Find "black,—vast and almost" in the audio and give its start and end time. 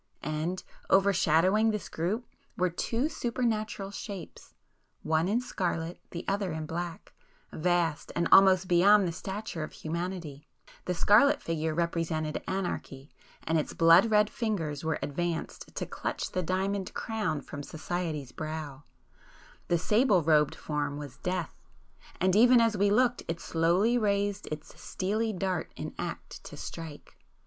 6.65-8.67